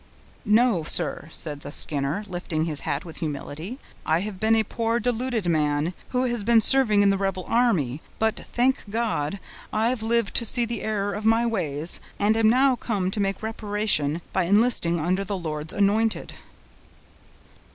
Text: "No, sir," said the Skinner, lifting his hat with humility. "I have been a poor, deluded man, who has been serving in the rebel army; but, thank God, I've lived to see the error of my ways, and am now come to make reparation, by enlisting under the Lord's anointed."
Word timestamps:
"No, 0.45 0.81
sir," 0.83 1.29
said 1.31 1.59
the 1.59 1.71
Skinner, 1.71 2.23
lifting 2.27 2.65
his 2.65 2.79
hat 2.79 3.05
with 3.05 3.17
humility. 3.17 3.77
"I 4.03 4.21
have 4.21 4.39
been 4.39 4.55
a 4.55 4.63
poor, 4.63 4.99
deluded 4.99 5.45
man, 5.45 5.93
who 6.09 6.23
has 6.25 6.43
been 6.43 6.59
serving 6.59 7.03
in 7.03 7.11
the 7.11 7.19
rebel 7.19 7.45
army; 7.47 8.01
but, 8.17 8.35
thank 8.51 8.89
God, 8.89 9.39
I've 9.71 10.01
lived 10.01 10.33
to 10.37 10.43
see 10.45 10.65
the 10.65 10.81
error 10.81 11.13
of 11.13 11.23
my 11.23 11.45
ways, 11.45 11.99
and 12.17 12.35
am 12.35 12.49
now 12.49 12.75
come 12.75 13.11
to 13.11 13.19
make 13.19 13.43
reparation, 13.43 14.23
by 14.33 14.45
enlisting 14.45 14.99
under 14.99 15.23
the 15.23 15.37
Lord's 15.37 15.71
anointed." 15.71 16.33